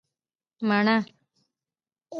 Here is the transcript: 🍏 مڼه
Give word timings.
🍏 0.57 0.61
مڼه 0.67 0.97